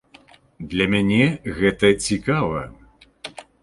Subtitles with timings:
[0.71, 1.21] Для мяне
[1.61, 2.67] гэта цікава.